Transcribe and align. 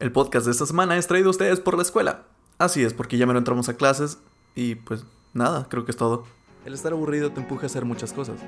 El 0.00 0.12
podcast 0.12 0.46
de 0.46 0.52
esta 0.52 0.64
semana 0.64 0.96
es 0.96 1.06
traído 1.06 1.28
a 1.28 1.30
ustedes 1.30 1.60
por 1.60 1.76
la 1.76 1.82
escuela. 1.82 2.22
Así 2.56 2.82
es, 2.82 2.94
porque 2.94 3.18
ya 3.18 3.26
me 3.26 3.34
lo 3.34 3.38
entramos 3.38 3.68
a 3.68 3.76
clases 3.76 4.16
y 4.54 4.76
pues 4.76 5.04
nada, 5.34 5.66
creo 5.68 5.84
que 5.84 5.90
es 5.90 5.96
todo. 5.98 6.24
El 6.64 6.72
estar 6.72 6.92
aburrido 6.92 7.32
te 7.32 7.40
empuja 7.40 7.64
a 7.64 7.66
hacer 7.66 7.84
muchas 7.84 8.14
cosas. 8.14 8.40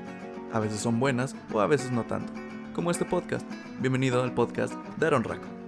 A 0.51 0.61
veces 0.61 0.81
son 0.81 0.99
buenas 0.99 1.37
o 1.53 1.61
a 1.61 1.67
veces 1.67 1.93
no 1.93 2.05
tanto. 2.05 2.33
Como 2.75 2.91
este 2.91 3.05
podcast. 3.05 3.47
Bienvenido 3.81 4.23
al 4.23 4.33
podcast 4.33 4.73
de 4.97 5.07
Aaron 5.07 5.25
Raco. 5.25 5.62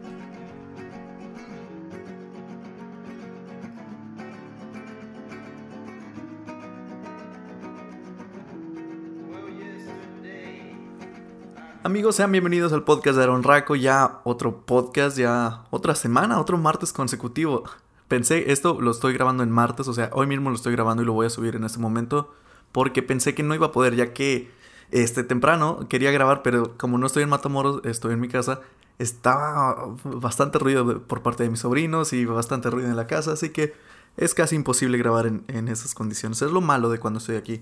Amigos, 11.86 12.16
sean 12.16 12.32
bienvenidos 12.32 12.72
al 12.72 12.82
podcast 12.82 13.18
de 13.18 13.24
Aaron 13.24 13.42
Raco, 13.42 13.76
ya 13.76 14.22
otro 14.24 14.64
podcast, 14.64 15.18
ya 15.18 15.66
otra 15.68 15.94
semana, 15.94 16.40
otro 16.40 16.56
martes 16.56 16.94
consecutivo. 16.94 17.64
Pensé, 18.08 18.50
esto 18.52 18.80
lo 18.80 18.90
estoy 18.90 19.12
grabando 19.12 19.42
en 19.42 19.50
martes, 19.50 19.86
o 19.86 19.92
sea, 19.92 20.08
hoy 20.14 20.26
mismo 20.26 20.48
lo 20.48 20.56
estoy 20.56 20.72
grabando 20.72 21.02
y 21.02 21.06
lo 21.06 21.12
voy 21.12 21.26
a 21.26 21.30
subir 21.30 21.56
en 21.56 21.64
este 21.64 21.78
momento, 21.78 22.32
porque 22.72 23.02
pensé 23.02 23.34
que 23.34 23.42
no 23.42 23.54
iba 23.54 23.66
a 23.66 23.72
poder, 23.72 23.96
ya 23.96 24.14
que 24.14 24.50
este 24.92 25.24
temprano 25.24 25.86
quería 25.86 26.10
grabar, 26.10 26.42
pero 26.42 26.74
como 26.78 26.96
no 26.96 27.06
estoy 27.06 27.22
en 27.22 27.28
Matamoros, 27.28 27.82
estoy 27.84 28.14
en 28.14 28.20
mi 28.20 28.28
casa, 28.28 28.62
estaba 28.98 29.94
bastante 30.04 30.58
ruido 30.58 31.02
por 31.02 31.20
parte 31.20 31.42
de 31.42 31.50
mis 31.50 31.60
sobrinos 31.60 32.14
y 32.14 32.24
bastante 32.24 32.70
ruido 32.70 32.88
en 32.88 32.96
la 32.96 33.06
casa, 33.06 33.32
así 33.32 33.50
que 33.50 33.74
es 34.16 34.32
casi 34.32 34.56
imposible 34.56 34.96
grabar 34.96 35.26
en, 35.26 35.44
en 35.48 35.68
esas 35.68 35.94
condiciones. 35.94 36.40
Es 36.40 36.50
lo 36.50 36.62
malo 36.62 36.88
de 36.88 36.98
cuando 36.98 37.18
estoy 37.18 37.36
aquí. 37.36 37.60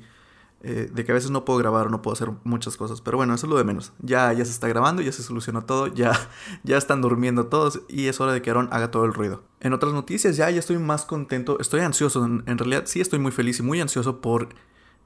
Eh, 0.64 0.88
de 0.94 1.04
que 1.04 1.10
a 1.10 1.14
veces 1.16 1.32
no 1.32 1.44
puedo 1.44 1.58
grabar 1.58 1.90
no 1.90 2.02
puedo 2.02 2.12
hacer 2.12 2.30
muchas 2.44 2.76
cosas. 2.76 3.00
Pero 3.00 3.16
bueno, 3.16 3.34
eso 3.34 3.46
es 3.46 3.50
lo 3.50 3.58
de 3.58 3.64
menos. 3.64 3.92
Ya, 4.00 4.32
ya 4.32 4.44
se 4.44 4.52
está 4.52 4.68
grabando, 4.68 5.02
ya 5.02 5.10
se 5.10 5.22
solucionó 5.22 5.64
todo, 5.64 5.88
ya, 5.88 6.12
ya 6.62 6.76
están 6.76 7.00
durmiendo 7.00 7.46
todos 7.46 7.80
y 7.88 8.06
es 8.06 8.20
hora 8.20 8.32
de 8.32 8.42
que 8.42 8.50
Aaron 8.50 8.68
haga 8.70 8.90
todo 8.90 9.04
el 9.04 9.12
ruido. 9.12 9.42
En 9.60 9.72
otras 9.72 9.92
noticias, 9.92 10.36
ya, 10.36 10.48
ya 10.50 10.60
estoy 10.60 10.78
más 10.78 11.04
contento, 11.04 11.58
estoy 11.58 11.80
ansioso, 11.80 12.24
en, 12.24 12.44
en 12.46 12.58
realidad 12.58 12.84
sí 12.86 13.00
estoy 13.00 13.18
muy 13.18 13.32
feliz 13.32 13.58
y 13.58 13.62
muy 13.62 13.80
ansioso 13.80 14.20
por 14.20 14.50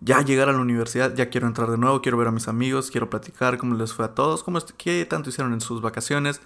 ya 0.01 0.21
llegar 0.23 0.49
a 0.49 0.53
la 0.53 0.59
universidad, 0.59 1.15
ya 1.15 1.31
quiero 1.31 1.47
entrar 1.47 1.71
de 1.71 1.79
nuevo, 1.79 2.03
quiero 2.03 2.19
ver 2.19 2.29
a 2.29 2.33
mis 2.33 2.49
amigos, 2.49 2.91
quiero 2.91 3.09
platicar 3.09 3.57
cómo 3.57 3.75
les 3.75 3.93
fue 3.95 4.05
a 4.05 4.15
todos, 4.15 4.43
cómo, 4.43 4.59
qué 4.77 5.07
tanto 5.07 5.31
hicieron 5.31 5.53
en 5.53 5.61
sus 5.61 5.81
vacaciones. 5.81 6.43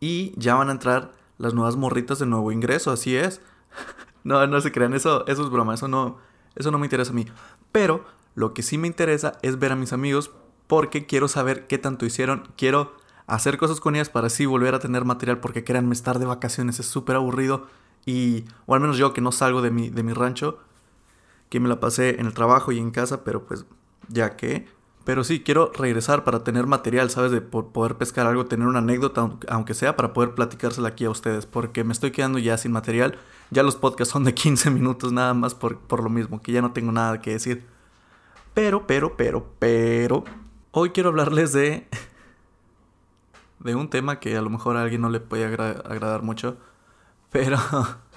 Y 0.00 0.32
ya 0.36 0.54
van 0.54 0.70
a 0.70 0.72
entrar 0.72 1.12
las 1.36 1.52
nuevas 1.52 1.76
morritas 1.76 2.18
de 2.18 2.26
nuevo 2.26 2.52
ingreso, 2.52 2.90
así 2.90 3.16
es. 3.16 3.42
no, 4.24 4.46
no 4.46 4.60
se 4.62 4.72
crean, 4.72 4.94
eso, 4.94 5.26
eso 5.26 5.42
es 5.42 5.50
broma, 5.50 5.74
eso 5.74 5.88
no, 5.88 6.18
eso 6.56 6.70
no 6.70 6.78
me 6.78 6.86
interesa 6.86 7.10
a 7.10 7.14
mí. 7.14 7.26
Pero 7.70 8.04
lo 8.34 8.54
que 8.54 8.62
sí 8.62 8.78
me 8.78 8.86
interesa 8.86 9.38
es 9.42 9.58
ver 9.58 9.72
a 9.72 9.76
mis 9.76 9.92
amigos 9.92 10.30
porque 10.66 11.06
quiero 11.06 11.28
saber 11.28 11.66
qué 11.66 11.78
tanto 11.78 12.06
hicieron. 12.06 12.44
Quiero 12.56 12.94
hacer 13.26 13.58
cosas 13.58 13.80
con 13.80 13.96
ellas 13.96 14.08
para 14.08 14.28
así 14.28 14.46
volver 14.46 14.74
a 14.74 14.78
tener 14.78 15.04
material 15.04 15.38
porque 15.38 15.64
créanme, 15.64 15.94
estar 15.94 16.18
de 16.18 16.26
vacaciones 16.26 16.78
es 16.80 16.86
súper 16.86 17.16
aburrido. 17.16 17.66
Y, 18.06 18.44
o 18.66 18.74
al 18.74 18.80
menos 18.80 18.96
yo 18.96 19.12
que 19.12 19.20
no 19.20 19.32
salgo 19.32 19.62
de 19.62 19.70
mi, 19.70 19.90
de 19.90 20.02
mi 20.02 20.12
rancho, 20.12 20.58
que 21.48 21.60
me 21.60 21.68
la 21.68 21.80
pasé 21.80 22.20
en 22.20 22.26
el 22.26 22.34
trabajo 22.34 22.72
y 22.72 22.78
en 22.78 22.90
casa, 22.90 23.24
pero 23.24 23.44
pues 23.44 23.66
ya 24.08 24.36
que... 24.36 24.68
Pero 25.04 25.24
sí, 25.24 25.40
quiero 25.40 25.72
regresar 25.74 26.24
para 26.24 26.44
tener 26.44 26.66
material, 26.66 27.10
¿sabes? 27.10 27.32
De 27.32 27.40
poder 27.40 27.96
pescar 27.96 28.26
algo, 28.26 28.46
tener 28.46 28.68
una 28.68 28.80
anécdota, 28.80 29.30
aunque 29.48 29.74
sea, 29.74 29.96
para 29.96 30.12
poder 30.12 30.34
platicársela 30.34 30.88
aquí 30.88 31.06
a 31.06 31.10
ustedes, 31.10 31.46
porque 31.46 31.84
me 31.84 31.92
estoy 31.92 32.10
quedando 32.12 32.38
ya 32.38 32.58
sin 32.58 32.70
material. 32.70 33.18
Ya 33.50 33.62
los 33.62 33.76
podcasts 33.76 34.12
son 34.12 34.24
de 34.24 34.34
15 34.34 34.70
minutos 34.70 35.10
nada 35.10 35.34
más 35.34 35.54
por, 35.54 35.78
por 35.78 36.04
lo 36.04 36.10
mismo, 36.10 36.40
que 36.42 36.52
ya 36.52 36.60
no 36.60 36.72
tengo 36.72 36.92
nada 36.92 37.20
que 37.20 37.32
decir. 37.32 37.66
Pero, 38.54 38.86
pero, 38.86 39.16
pero, 39.16 39.46
pero. 39.58 40.24
Hoy 40.72 40.90
quiero 40.90 41.10
hablarles 41.10 41.52
de. 41.52 41.86
de 43.60 43.74
un 43.74 43.90
tema 43.90 44.20
que 44.20 44.36
a 44.36 44.42
lo 44.42 44.50
mejor 44.50 44.76
a 44.76 44.82
alguien 44.82 45.00
no 45.00 45.08
le 45.08 45.20
puede 45.20 45.44
agradar 45.44 46.22
mucho. 46.22 46.56
Pero. 47.30 47.58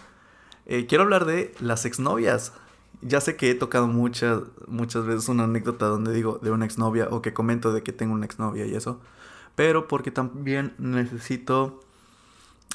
eh, 0.65 0.85
quiero 0.87 1.03
hablar 1.03 1.25
de 1.25 1.53
las 1.59 1.85
exnovias. 1.85 2.53
Ya 3.01 3.19
sé 3.21 3.35
que 3.35 3.51
he 3.51 3.55
tocado 3.55 3.87
muchas, 3.87 4.41
muchas 4.67 5.05
veces 5.05 5.27
una 5.27 5.43
anécdota 5.43 5.87
donde 5.87 6.13
digo 6.13 6.39
de 6.41 6.51
una 6.51 6.65
exnovia 6.65 7.07
o 7.11 7.21
que 7.21 7.33
comento 7.33 7.73
de 7.73 7.83
que 7.83 7.91
tengo 7.91 8.13
una 8.13 8.25
exnovia 8.25 8.65
y 8.65 8.75
eso. 8.75 9.01
Pero 9.55 9.87
porque 9.87 10.11
también 10.11 10.73
necesito. 10.77 11.79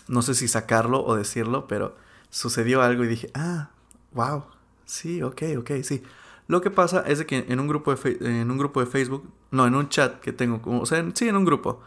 No 0.07 0.23
sé 0.23 0.35
si 0.35 0.49
sacarlo 0.49 1.05
o 1.05 1.17
decirlo, 1.17 1.67
pero 1.67 1.95
sucedió 2.31 2.83
algo 2.83 3.05
y 3.05 3.09
dije, 3.09 3.31
ah, 3.35 3.71
wow, 4.13 4.45
sí, 4.87 5.23
ok, 5.23 5.43
ok, 5.59 5.71
sí. 5.83 6.03
Lo 6.49 6.63
que 6.63 6.71
pasa 6.71 7.05
es 7.07 7.19
de 7.19 7.27
que 7.27 7.45
en 7.49 7.61
un 7.61 7.69
grupo 7.69 7.95
de, 7.95 8.41
en 8.41 8.51
un 8.51 8.59
grupo 8.59 8.81
de 8.81 8.87
Facebook, 8.87 9.31
no, 9.51 9.67
en 9.67 9.75
un 9.75 9.89
chat 9.89 10.19
que 10.19 10.33
tengo, 10.33 10.61
o 10.65 10.87
sea, 10.87 11.07
sí, 11.15 11.29
en 11.29 11.37
un 11.37 11.45
grupo, 11.45 11.81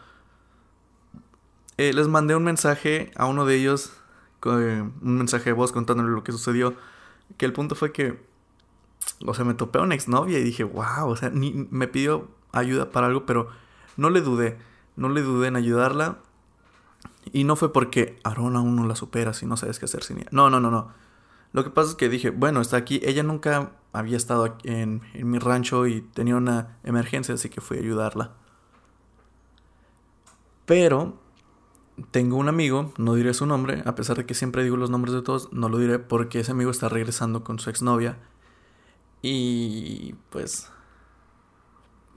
eh, 1.77 1.91
les 1.93 2.07
mandé 2.07 2.35
un 2.35 2.43
mensaje 2.43 3.11
a 3.15 3.25
uno 3.25 3.45
de 3.45 3.55
ellos, 3.55 3.91
un 4.45 4.93
mensaje 5.01 5.45
de 5.45 5.53
voz 5.53 5.71
contándole 5.71 6.11
lo 6.11 6.23
que 6.23 6.31
sucedió, 6.31 6.75
que 7.37 7.45
el 7.45 7.53
punto 7.53 7.73
fue 7.73 7.91
que, 7.91 8.23
o 9.25 9.33
sea, 9.33 9.45
me 9.45 9.55
topé 9.55 9.79
a 9.79 9.81
una 9.81 9.95
exnovia 9.95 10.37
y 10.37 10.43
dije, 10.43 10.63
wow, 10.63 11.07
o 11.09 11.15
sea, 11.15 11.31
me 11.31 11.87
pidió 11.87 12.29
ayuda 12.51 12.91
para 12.91 13.07
algo, 13.07 13.25
pero 13.25 13.49
no 13.97 14.11
le 14.11 14.21
dudé, 14.21 14.59
no 14.95 15.09
le 15.09 15.21
dudé 15.21 15.47
en 15.47 15.55
ayudarla. 15.55 16.19
Y 17.33 17.43
no 17.43 17.55
fue 17.55 17.71
porque 17.71 18.19
Aaron 18.23 18.55
aún 18.55 18.75
no 18.75 18.85
la 18.85 18.95
supera 18.95 19.33
si 19.33 19.45
no 19.45 19.57
sabes 19.57 19.79
qué 19.79 19.85
hacer 19.85 20.03
sin 20.03 20.17
ella. 20.17 20.29
No, 20.31 20.49
no, 20.49 20.59
no, 20.59 20.71
no. 20.71 20.89
Lo 21.53 21.63
que 21.63 21.69
pasa 21.69 21.91
es 21.91 21.95
que 21.95 22.09
dije, 22.09 22.29
bueno, 22.29 22.61
está 22.61 22.77
aquí. 22.77 23.01
Ella 23.03 23.23
nunca 23.23 23.73
había 23.93 24.17
estado 24.17 24.57
en, 24.63 25.01
mi 25.13 25.39
rancho 25.39 25.87
y 25.87 26.01
tenía 26.01 26.35
una 26.35 26.77
emergencia, 26.83 27.35
así 27.35 27.49
que 27.49 27.61
fui 27.61 27.77
a 27.77 27.81
ayudarla. 27.81 28.31
Pero 30.65 31.19
tengo 32.11 32.37
un 32.37 32.47
amigo, 32.47 32.93
no 32.97 33.15
diré 33.15 33.33
su 33.33 33.45
nombre, 33.45 33.83
a 33.85 33.95
pesar 33.95 34.17
de 34.17 34.25
que 34.25 34.33
siempre 34.33 34.63
digo 34.63 34.77
los 34.77 34.89
nombres 34.89 35.13
de 35.13 35.21
todos, 35.21 35.51
no 35.51 35.67
lo 35.69 35.77
diré 35.77 35.99
porque 35.99 36.39
ese 36.39 36.51
amigo 36.51 36.71
está 36.71 36.87
regresando 36.89 37.43
con 37.43 37.59
su 37.59 37.69
exnovia. 37.69 38.17
Y 39.21 40.15
pues... 40.29 40.69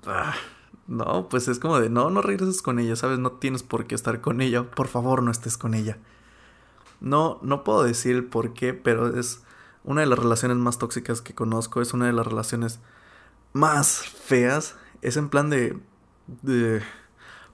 Ah, 0.06 0.34
no, 0.87 1.28
pues 1.28 1.49
es 1.49 1.59
como 1.59 1.81
de, 1.81 1.89
no, 1.89 2.11
no 2.11 2.21
regreses 2.23 2.62
con 2.62 2.78
ella, 2.78 2.94
¿sabes? 2.94 3.19
No 3.19 3.33
tienes 3.33 3.62
por 3.62 3.87
qué 3.87 3.94
estar 3.94 4.21
con 4.21 4.41
ella, 4.41 4.71
por 4.71 4.87
favor 4.89 5.23
no 5.23 5.31
estés 5.31 5.56
con 5.56 5.75
ella. 5.75 5.99
No, 7.00 7.38
no 7.43 7.65
puedo 7.65 7.82
decir 7.82 8.31
por 8.31 8.55
qué, 8.55 8.75
pero 8.75 9.19
es 9.19 9.43
una 9.84 10.00
de 10.00 10.06
las 10.06 10.19
relaciones 10.19 10.56
más 10.56 10.78
tóxicas 10.78 11.21
que 11.21 11.34
conozco, 11.34 11.82
es 11.82 11.93
una 11.93 12.06
de 12.06 12.12
las 12.12 12.27
relaciones 12.27 12.81
más 13.53 13.99
feas. 13.99 14.77
Es 15.03 15.16
en 15.16 15.28
plan 15.28 15.50
de, 15.50 15.78
de 16.43 16.82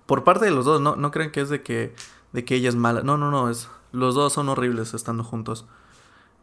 por 0.06 0.24
parte 0.24 0.44
de 0.44 0.50
los 0.50 0.64
dos, 0.64 0.80
no, 0.80 0.96
no 0.96 1.10
creen 1.10 1.30
que 1.32 1.40
es 1.40 1.48
de 1.48 1.62
que, 1.62 1.94
de 2.32 2.44
que 2.44 2.54
ella 2.56 2.68
es 2.68 2.76
mala. 2.76 3.02
No, 3.02 3.16
no, 3.16 3.30
no, 3.30 3.50
es 3.50 3.68
los 3.92 4.14
dos 4.14 4.32
son 4.32 4.48
horribles 4.48 4.94
estando 4.94 5.24
juntos. 5.24 5.66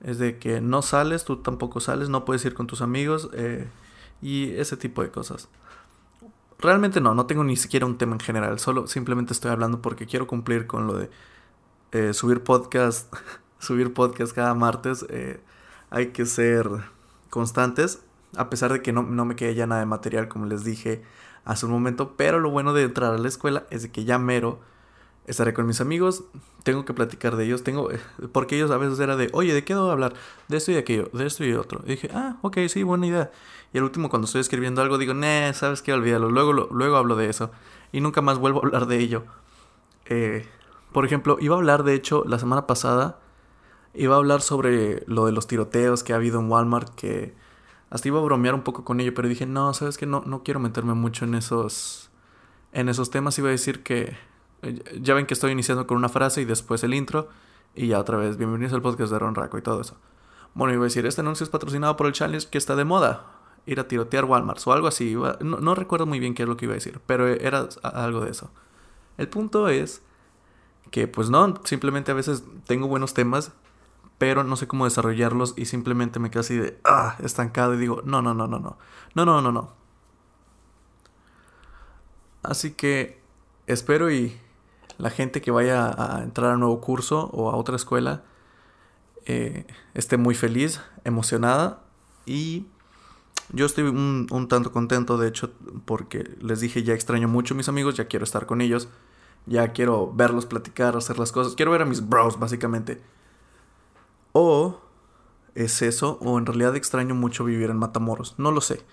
Es 0.01 0.19
de 0.19 0.37
que 0.37 0.61
no 0.61 0.81
sales, 0.81 1.25
tú 1.25 1.37
tampoco 1.37 1.79
sales, 1.79 2.09
no 2.09 2.25
puedes 2.25 2.45
ir 2.45 2.53
con 2.53 2.67
tus 2.67 2.81
amigos 2.81 3.29
eh, 3.33 3.67
y 4.21 4.51
ese 4.51 4.77
tipo 4.77 5.01
de 5.01 5.09
cosas. 5.09 5.49
Realmente 6.59 7.01
no, 7.01 7.15
no 7.15 7.25
tengo 7.25 7.43
ni 7.43 7.55
siquiera 7.55 7.85
un 7.85 7.97
tema 7.97 8.13
en 8.13 8.19
general, 8.19 8.59
solo 8.59 8.87
simplemente 8.87 9.33
estoy 9.33 9.51
hablando 9.51 9.81
porque 9.81 10.07
quiero 10.07 10.27
cumplir 10.27 10.65
con 10.67 10.87
lo 10.87 10.93
de 10.93 11.09
eh, 11.91 12.13
subir 12.13 12.43
podcast, 12.43 13.13
subir 13.59 13.93
podcast 13.93 14.33
cada 14.33 14.53
martes. 14.53 15.05
Eh, 15.09 15.39
hay 15.89 16.07
que 16.07 16.25
ser 16.25 16.67
constantes, 17.29 18.01
a 18.35 18.49
pesar 18.49 18.73
de 18.73 18.81
que 18.81 18.91
no, 18.91 19.03
no 19.03 19.25
me 19.25 19.35
quede 19.35 19.55
ya 19.55 19.67
nada 19.67 19.81
de 19.81 19.87
material, 19.87 20.27
como 20.27 20.45
les 20.45 20.63
dije 20.63 21.03
hace 21.45 21.65
un 21.65 21.71
momento. 21.71 22.15
Pero 22.17 22.39
lo 22.39 22.51
bueno 22.51 22.73
de 22.73 22.83
entrar 22.83 23.13
a 23.13 23.17
la 23.17 23.27
escuela 23.27 23.65
es 23.69 23.83
de 23.83 23.91
que 23.91 24.05
ya 24.05 24.17
mero 24.17 24.59
estaré 25.27 25.53
con 25.53 25.67
mis 25.67 25.81
amigos, 25.81 26.23
tengo 26.63 26.85
que 26.85 26.93
platicar 26.93 27.35
de 27.35 27.45
ellos, 27.45 27.63
tengo, 27.63 27.89
porque 28.31 28.55
ellos 28.55 28.71
a 28.71 28.77
veces 28.77 28.99
era 28.99 29.15
de, 29.15 29.29
oye, 29.33 29.53
¿de 29.53 29.63
qué 29.63 29.75
debo 29.75 29.91
hablar? 29.91 30.13
De 30.47 30.57
esto 30.57 30.71
y 30.71 30.75
de 30.75 30.79
aquello, 30.79 31.09
de 31.13 31.25
esto 31.25 31.43
y 31.43 31.51
de 31.51 31.57
otro. 31.57 31.81
Y 31.85 31.91
dije, 31.91 32.09
ah, 32.13 32.37
ok, 32.41 32.57
sí, 32.69 32.83
buena 32.83 33.07
idea. 33.07 33.31
Y 33.73 33.77
al 33.77 33.83
último, 33.83 34.09
cuando 34.09 34.25
estoy 34.25 34.41
escribiendo 34.41 34.81
algo, 34.81 34.97
digo, 34.97 35.13
nah, 35.13 35.51
sabes 35.53 35.81
qué, 35.81 35.93
olvídalo, 35.93 36.29
luego, 36.29 36.53
luego 36.53 36.95
hablo 36.95 37.15
de 37.15 37.29
eso. 37.29 37.51
Y 37.91 38.01
nunca 38.01 38.21
más 38.21 38.39
vuelvo 38.39 38.59
a 38.59 38.65
hablar 38.65 38.87
de 38.87 38.99
ello. 38.99 39.23
Eh, 40.05 40.47
por 40.97 41.05
ejemplo, 41.05 41.37
iba 41.39 41.53
a 41.53 41.59
hablar, 41.59 41.83
de 41.83 41.93
hecho, 41.93 42.23
la 42.25 42.39
semana 42.39 42.65
pasada 42.65 43.19
Iba 43.93 44.15
a 44.15 44.17
hablar 44.17 44.41
sobre 44.41 45.03
lo 45.05 45.27
de 45.27 45.31
los 45.31 45.45
tiroteos 45.45 46.03
que 46.03 46.13
ha 46.13 46.15
habido 46.15 46.39
en 46.39 46.49
Walmart, 46.49 46.95
que 46.95 47.35
hasta 47.91 48.07
iba 48.07 48.19
a 48.19 48.23
bromear 48.23 48.55
un 48.55 48.63
poco 48.63 48.83
con 48.83 48.99
ello, 48.99 49.13
pero 49.13 49.27
dije, 49.27 49.45
no, 49.45 49.75
sabes 49.75 49.99
que 49.99 50.07
no, 50.07 50.23
no 50.25 50.41
quiero 50.41 50.59
meterme 50.59 50.95
mucho 50.95 51.25
en 51.25 51.35
esos, 51.35 52.09
en 52.73 52.89
esos 52.89 53.11
temas. 53.11 53.37
Iba 53.37 53.49
a 53.49 53.51
decir 53.51 53.83
que, 53.83 54.17
eh, 54.63 54.99
ya 54.99 55.13
ven 55.13 55.27
que 55.27 55.35
estoy 55.35 55.51
iniciando 55.51 55.85
con 55.85 55.97
una 55.97 56.09
frase 56.09 56.41
y 56.41 56.45
después 56.45 56.83
el 56.83 56.95
intro, 56.95 57.29
y 57.75 57.89
ya 57.89 57.99
otra 57.99 58.17
vez, 58.17 58.37
bienvenidos 58.37 58.73
al 58.73 58.81
podcast 58.81 59.11
de 59.11 59.19
Ron 59.19 59.35
Raco 59.35 59.59
y 59.59 59.61
todo 59.61 59.81
eso. 59.81 59.97
Bueno, 60.55 60.73
iba 60.73 60.81
a 60.81 60.85
decir, 60.85 61.05
este 61.05 61.21
anuncio 61.21 61.43
es 61.43 61.51
patrocinado 61.51 61.95
por 61.95 62.07
el 62.07 62.13
challenge 62.13 62.49
que 62.49 62.57
está 62.57 62.75
de 62.75 62.85
moda, 62.85 63.25
ir 63.67 63.79
a 63.79 63.87
tirotear 63.87 64.25
Walmart 64.25 64.65
o 64.65 64.73
algo 64.73 64.87
así. 64.87 65.15
no, 65.41 65.59
no 65.59 65.75
recuerdo 65.75 66.07
muy 66.07 66.19
bien 66.19 66.33
qué 66.33 66.41
es 66.41 66.49
lo 66.49 66.57
que 66.57 66.65
iba 66.65 66.73
a 66.73 66.81
decir, 66.81 67.01
pero 67.05 67.27
era 67.27 67.69
algo 67.83 68.21
de 68.21 68.31
eso. 68.31 68.49
El 69.19 69.29
punto 69.29 69.69
es 69.69 70.01
que 70.91 71.07
pues 71.07 71.29
no, 71.29 71.55
simplemente 71.63 72.11
a 72.11 72.15
veces 72.15 72.43
tengo 72.65 72.87
buenos 72.87 73.13
temas 73.13 73.51
pero 74.17 74.43
no 74.43 74.55
sé 74.55 74.67
cómo 74.67 74.85
desarrollarlos 74.85 75.53
y 75.57 75.65
simplemente 75.65 76.19
me 76.19 76.29
quedo 76.29 76.41
así 76.41 76.55
de, 76.57 76.79
ah, 76.83 77.17
estancado 77.23 77.75
y 77.75 77.77
digo, 77.77 78.01
no, 78.03 78.21
no, 78.21 78.33
no, 78.33 78.47
no, 78.47 78.59
no, 78.59 78.77
no, 79.13 79.25
no, 79.25 79.41
no, 79.41 79.51
no. 79.51 79.73
Así 82.43 82.71
que 82.71 83.21
espero 83.67 84.11
y 84.11 84.37
la 84.97 85.09
gente 85.09 85.41
que 85.41 85.51
vaya 85.51 85.93
a 85.97 86.23
entrar 86.23 86.51
a 86.51 86.53
un 86.55 86.61
nuevo 86.61 86.81
curso 86.81 87.29
o 87.33 87.51
a 87.51 87.55
otra 87.55 87.75
escuela 87.75 88.23
eh, 89.25 89.67
esté 89.93 90.17
muy 90.17 90.33
feliz, 90.33 90.81
emocionada 91.03 91.83
y 92.25 92.65
yo 93.53 93.65
estoy 93.65 93.83
un, 93.85 94.27
un, 94.31 94.47
tanto 94.47 94.71
contento, 94.71 95.17
de 95.17 95.27
hecho, 95.27 95.51
porque 95.85 96.35
les 96.41 96.59
dije 96.59 96.83
ya 96.83 96.93
extraño 96.93 97.27
mucho 97.27 97.53
a 97.53 97.57
mis 97.57 97.69
amigos, 97.69 97.95
ya 97.95 98.07
quiero 98.07 98.23
estar 98.23 98.45
con 98.45 98.61
ellos, 98.61 98.89
ya 99.45 99.71
quiero 99.73 100.11
verlos 100.13 100.45
platicar, 100.45 100.95
hacer 100.97 101.19
las 101.19 101.31
cosas, 101.31 101.55
quiero 101.55 101.71
ver 101.71 101.81
a 101.81 101.85
mis 101.85 102.07
bros 102.07 102.39
básicamente. 102.39 103.01
O 104.33 104.79
es 105.55 105.81
eso, 105.81 106.17
o 106.21 106.37
en 106.37 106.45
realidad 106.45 106.75
extraño 106.75 107.15
mucho 107.15 107.43
vivir 107.43 107.69
en 107.69 107.77
Matamoros, 107.77 108.35
no 108.37 108.51
lo 108.51 108.61
sé. 108.61 108.83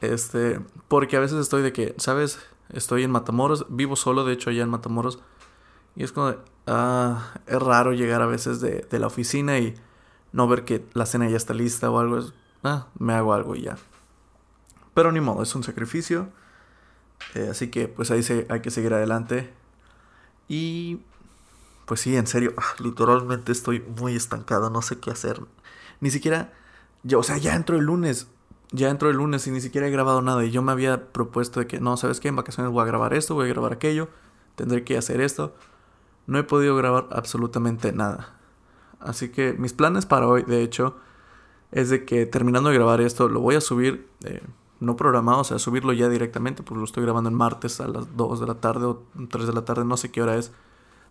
Este, 0.00 0.60
porque 0.88 1.16
a 1.16 1.20
veces 1.20 1.38
estoy 1.38 1.62
de 1.62 1.72
que, 1.72 1.94
¿sabes? 1.98 2.38
Estoy 2.70 3.02
en 3.02 3.10
Matamoros, 3.10 3.66
vivo 3.68 3.96
solo, 3.96 4.24
de 4.24 4.32
hecho, 4.32 4.50
allá 4.50 4.62
en 4.62 4.70
Matamoros. 4.70 5.18
Y 5.96 6.04
es 6.04 6.12
como, 6.12 6.34
ah, 6.66 7.34
es 7.46 7.60
raro 7.60 7.92
llegar 7.92 8.22
a 8.22 8.26
veces 8.26 8.60
de, 8.60 8.86
de, 8.88 8.98
la 8.98 9.08
oficina 9.08 9.58
y 9.58 9.74
no 10.32 10.48
ver 10.48 10.64
que 10.64 10.86
la 10.94 11.04
cena 11.04 11.28
ya 11.28 11.36
está 11.36 11.52
lista 11.52 11.90
o 11.90 11.98
algo. 11.98 12.18
Es, 12.18 12.32
ah, 12.64 12.86
me 12.98 13.12
hago 13.12 13.34
algo 13.34 13.56
y 13.56 13.62
ya. 13.62 13.76
Pero 14.94 15.12
ni 15.12 15.20
modo, 15.20 15.42
es 15.42 15.54
un 15.54 15.62
sacrificio. 15.62 16.28
Eh, 17.34 17.48
así 17.50 17.68
que 17.68 17.88
pues 17.88 18.10
ahí 18.10 18.22
se, 18.22 18.46
hay 18.48 18.60
que 18.60 18.70
seguir 18.70 18.94
adelante. 18.94 19.52
Y 20.50 21.00
pues 21.86 22.00
sí, 22.00 22.14
en 22.16 22.26
serio, 22.26 22.52
ah, 22.58 22.74
literalmente 22.78 23.52
estoy 23.52 23.80
muy 23.80 24.16
estancado, 24.16 24.68
no 24.68 24.82
sé 24.82 24.98
qué 24.98 25.10
hacer. 25.10 25.40
Ni 26.00 26.10
siquiera, 26.10 26.52
yo, 27.04 27.20
o 27.20 27.22
sea, 27.22 27.38
ya 27.38 27.54
entro 27.54 27.76
el 27.76 27.84
lunes 27.84 28.26
ya 28.72 28.88
entro 28.88 29.10
el 29.10 29.16
lunes 29.16 29.46
y 29.46 29.50
ni 29.50 29.60
siquiera 29.60 29.88
he 29.88 29.90
grabado 29.90 30.22
nada. 30.22 30.44
Y 30.44 30.50
yo 30.50 30.62
me 30.62 30.72
había 30.72 31.12
propuesto 31.12 31.60
de 31.60 31.66
que, 31.66 31.80
no, 31.80 31.96
¿sabes 31.96 32.20
qué? 32.20 32.28
En 32.28 32.36
vacaciones 32.36 32.72
voy 32.72 32.82
a 32.82 32.86
grabar 32.86 33.14
esto, 33.14 33.34
voy 33.34 33.46
a 33.46 33.52
grabar 33.52 33.72
aquello, 33.72 34.08
tendré 34.56 34.84
que 34.84 34.96
hacer 34.96 35.20
esto. 35.20 35.54
No 36.26 36.38
he 36.38 36.44
podido 36.44 36.76
grabar 36.76 37.08
absolutamente 37.10 37.92
nada. 37.92 38.36
Así 39.00 39.30
que 39.30 39.54
mis 39.54 39.72
planes 39.72 40.06
para 40.06 40.28
hoy, 40.28 40.42
de 40.44 40.62
hecho, 40.62 40.96
es 41.72 41.90
de 41.90 42.04
que 42.04 42.26
terminando 42.26 42.70
de 42.70 42.76
grabar 42.76 43.00
esto, 43.00 43.28
lo 43.28 43.40
voy 43.40 43.56
a 43.56 43.60
subir, 43.60 44.08
eh, 44.24 44.42
no 44.80 44.96
programado, 44.96 45.40
o 45.40 45.44
sea, 45.44 45.58
subirlo 45.58 45.92
ya 45.92 46.08
directamente, 46.08 46.62
pues 46.62 46.78
lo 46.78 46.84
estoy 46.84 47.02
grabando 47.04 47.28
en 47.28 47.36
martes 47.36 47.80
a 47.80 47.88
las 47.88 48.16
2 48.16 48.40
de 48.40 48.46
la 48.46 48.54
tarde 48.54 48.86
o 48.86 49.02
3 49.28 49.46
de 49.46 49.52
la 49.52 49.64
tarde, 49.64 49.84
no 49.84 49.96
sé 49.96 50.10
qué 50.10 50.22
hora 50.22 50.36
es. 50.36 50.52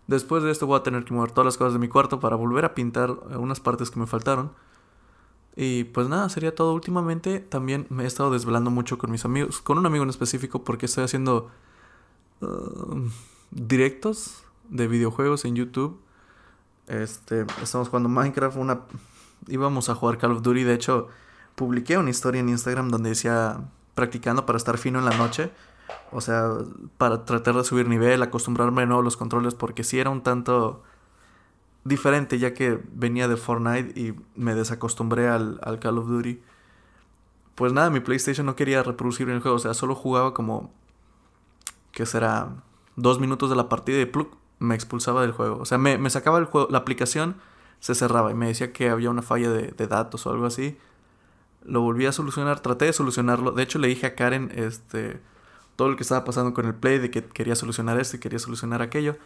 Después 0.06 0.42
de 0.42 0.50
esto 0.50 0.66
voy 0.66 0.78
a 0.78 0.82
tener 0.82 1.04
que 1.04 1.14
mover 1.14 1.30
todas 1.30 1.46
las 1.46 1.56
cosas 1.56 1.72
de 1.74 1.78
mi 1.78 1.88
cuarto 1.88 2.18
para 2.18 2.34
volver 2.34 2.64
a 2.64 2.74
pintar 2.74 3.10
unas 3.10 3.60
partes 3.60 3.90
que 3.90 4.00
me 4.00 4.06
faltaron. 4.06 4.50
Y 5.54 5.84
pues 5.84 6.08
nada, 6.08 6.28
sería 6.28 6.54
todo. 6.54 6.74
Últimamente 6.74 7.38
también 7.38 7.86
me 7.90 8.04
he 8.04 8.06
estado 8.06 8.30
desvelando 8.30 8.70
mucho 8.70 8.98
con 8.98 9.10
mis 9.10 9.24
amigos, 9.24 9.60
con 9.60 9.78
un 9.78 9.86
amigo 9.86 10.02
en 10.02 10.10
específico, 10.10 10.64
porque 10.64 10.86
estoy 10.86 11.04
haciendo 11.04 11.50
uh, 12.40 13.08
directos 13.50 14.42
de 14.68 14.88
videojuegos 14.88 15.44
en 15.44 15.54
YouTube. 15.54 16.00
Este, 16.86 17.46
estamos 17.62 17.88
jugando 17.88 18.08
Minecraft, 18.08 18.56
una 18.56 18.80
íbamos 19.48 19.88
a 19.88 19.94
jugar 19.94 20.18
Call 20.18 20.32
of 20.32 20.42
Duty, 20.42 20.64
de 20.64 20.74
hecho, 20.74 21.08
publiqué 21.60 21.98
una 21.98 22.08
historia 22.08 22.40
en 22.40 22.48
Instagram 22.48 22.88
donde 22.88 23.10
decía 23.10 23.60
practicando 23.94 24.46
para 24.46 24.56
estar 24.56 24.78
fino 24.78 24.98
en 24.98 25.04
la 25.04 25.14
noche. 25.18 25.50
O 26.10 26.22
sea, 26.22 26.54
para 26.96 27.26
tratar 27.26 27.54
de 27.54 27.64
subir 27.64 27.86
nivel, 27.86 28.22
acostumbrarme 28.22 28.80
de 28.80 28.86
nuevo 28.86 29.02
a 29.02 29.04
los 29.04 29.18
controles, 29.18 29.54
porque 29.54 29.84
si 29.84 29.98
era 29.98 30.08
un 30.08 30.22
tanto 30.22 30.82
diferente 31.84 32.38
ya 32.38 32.54
que 32.54 32.80
venía 32.94 33.28
de 33.28 33.36
Fortnite 33.36 34.00
y 34.00 34.14
me 34.36 34.54
desacostumbré 34.54 35.28
al, 35.28 35.60
al, 35.62 35.78
Call 35.80 35.98
of 35.98 36.08
Duty. 36.08 36.40
Pues 37.56 37.74
nada, 37.74 37.90
mi 37.90 38.00
PlayStation 38.00 38.46
no 38.46 38.56
quería 38.56 38.82
reproducir 38.82 39.28
el 39.28 39.40
juego, 39.40 39.58
o 39.58 39.60
sea, 39.60 39.74
solo 39.74 39.94
jugaba 39.94 40.32
como, 40.32 40.72
que 41.92 42.06
será? 42.06 42.48
Dos 42.96 43.20
minutos 43.20 43.50
de 43.50 43.56
la 43.56 43.68
partida 43.68 44.00
y 44.00 44.06
pluk, 44.06 44.34
me 44.60 44.74
expulsaba 44.74 45.20
del 45.20 45.32
juego. 45.32 45.58
O 45.58 45.66
sea, 45.66 45.76
me, 45.76 45.98
me, 45.98 46.08
sacaba 46.08 46.38
el 46.38 46.46
juego, 46.46 46.68
la 46.70 46.78
aplicación 46.78 47.36
se 47.80 47.94
cerraba 47.94 48.30
y 48.30 48.34
me 48.34 48.46
decía 48.46 48.72
que 48.72 48.88
había 48.88 49.10
una 49.10 49.20
falla 49.20 49.50
de 49.50 49.86
datos 49.86 50.26
o 50.26 50.30
algo 50.30 50.46
así. 50.46 50.78
Lo 51.64 51.82
volví 51.82 52.06
a 52.06 52.12
solucionar, 52.12 52.60
traté 52.60 52.86
de 52.86 52.92
solucionarlo. 52.92 53.52
De 53.52 53.62
hecho, 53.62 53.78
le 53.78 53.88
dije 53.88 54.06
a 54.06 54.14
Karen 54.14 54.50
este, 54.54 55.20
todo 55.76 55.88
lo 55.88 55.96
que 55.96 56.02
estaba 56.02 56.24
pasando 56.24 56.54
con 56.54 56.66
el 56.66 56.74
Play, 56.74 56.98
de 56.98 57.10
que 57.10 57.24
quería 57.24 57.54
solucionar 57.54 57.98
esto 58.00 58.16
y 58.16 58.20
quería 58.20 58.38
solucionar 58.38 58.82
aquello. 58.82 59.16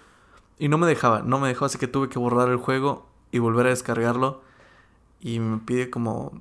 Y 0.58 0.68
no 0.68 0.78
me 0.78 0.86
dejaba, 0.86 1.22
no 1.22 1.38
me 1.38 1.48
dejó, 1.48 1.64
así 1.64 1.78
que 1.78 1.88
tuve 1.88 2.08
que 2.08 2.18
borrar 2.18 2.48
el 2.48 2.56
juego 2.58 3.08
y 3.32 3.38
volver 3.38 3.66
a 3.66 3.70
descargarlo. 3.70 4.42
Y 5.20 5.40
me 5.40 5.58
pide 5.58 5.90
como 5.90 6.32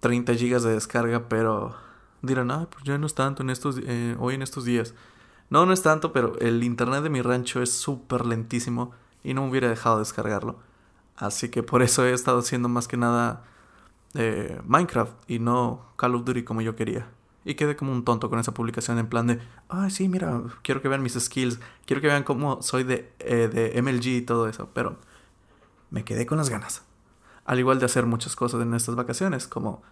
30 0.00 0.34
gigas 0.34 0.62
de 0.62 0.72
descarga, 0.72 1.28
pero 1.28 1.74
dirán, 2.22 2.50
ah, 2.50 2.68
pues 2.70 2.84
ya 2.84 2.98
no 2.98 3.06
es 3.06 3.14
tanto 3.14 3.42
en 3.42 3.50
estos, 3.50 3.78
eh, 3.82 4.16
hoy 4.18 4.34
en 4.34 4.42
estos 4.42 4.64
días. 4.64 4.94
No, 5.50 5.66
no 5.66 5.72
es 5.72 5.82
tanto, 5.82 6.12
pero 6.12 6.38
el 6.40 6.62
internet 6.62 7.02
de 7.02 7.10
mi 7.10 7.22
rancho 7.22 7.62
es 7.62 7.72
súper 7.72 8.26
lentísimo 8.26 8.92
y 9.22 9.34
no 9.34 9.42
me 9.42 9.50
hubiera 9.50 9.68
dejado 9.68 9.98
descargarlo. 9.98 10.58
Así 11.16 11.48
que 11.48 11.62
por 11.62 11.82
eso 11.82 12.04
he 12.04 12.12
estado 12.12 12.40
haciendo 12.40 12.68
más 12.68 12.88
que 12.88 12.96
nada 12.96 13.44
eh, 14.14 14.60
Minecraft 14.64 15.12
y 15.28 15.38
no 15.38 15.86
Call 15.96 16.14
of 16.14 16.24
Duty 16.24 16.44
como 16.44 16.60
yo 16.60 16.76
quería. 16.76 17.08
Y 17.44 17.54
quedé 17.54 17.76
como 17.76 17.92
un 17.92 18.04
tonto 18.04 18.30
con 18.30 18.38
esa 18.38 18.54
publicación 18.54 18.98
en 18.98 19.08
plan 19.08 19.26
de, 19.26 19.38
ay, 19.68 19.90
sí, 19.90 20.08
mira, 20.08 20.42
quiero 20.62 20.80
que 20.80 20.88
vean 20.88 21.02
mis 21.02 21.12
skills, 21.12 21.60
quiero 21.84 22.00
que 22.00 22.08
vean 22.08 22.22
cómo 22.22 22.62
soy 22.62 22.84
de, 22.84 23.12
eh, 23.18 23.48
de 23.52 23.80
MLG 23.82 24.06
y 24.06 24.22
todo 24.22 24.48
eso, 24.48 24.70
pero 24.72 24.96
me 25.90 26.04
quedé 26.04 26.24
con 26.24 26.38
las 26.38 26.48
ganas. 26.48 26.82
Al 27.44 27.58
igual 27.58 27.78
de 27.78 27.84
hacer 27.84 28.06
muchas 28.06 28.34
cosas 28.34 28.62
en 28.62 28.72
estas 28.72 28.94
vacaciones, 28.94 29.46
como 29.46 29.82